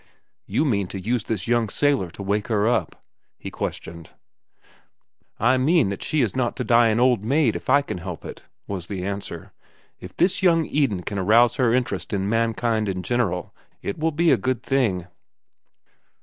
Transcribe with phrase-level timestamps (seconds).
[0.47, 3.03] "You mean to use this young sailor to wake her up?"
[3.37, 4.09] he questioned.
[5.39, 8.25] "I mean that she is not to die an old maid if I can help
[8.25, 9.53] it," was the answer.
[9.99, 13.53] "If this young Eden can arouse her interest in mankind in general,
[13.83, 15.05] it will be a good thing."